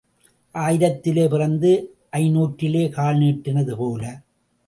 [0.55, 1.71] ஆயிரத்திலே பிறந்து
[2.17, 4.03] ஐந்நூற்றிலே கால் நீட்டினது போல.